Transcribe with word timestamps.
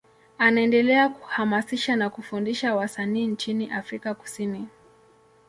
Anaendelea 0.37 1.09
kuhamasisha 1.09 1.95
na 1.95 2.09
kufundisha 2.09 2.75
wasanii 2.75 3.27
nchini 3.27 3.71
Afrika 3.71 4.13
Kusini. 4.13 4.67